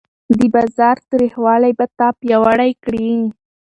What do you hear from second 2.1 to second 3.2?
پیاوړی کړي.